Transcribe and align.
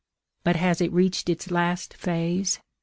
But 0.43 0.55
has 0.55 0.81
it 0.81 0.91
reached 0.91 1.29
its 1.29 1.51
last 1.51 1.93
phase? 1.93 2.59